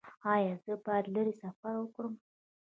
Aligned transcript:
ایا 0.33 0.53
زه 0.65 0.73
باید 0.85 1.05
لرې 1.15 1.33
سفر 1.41 1.73
وکړم؟ 1.77 2.13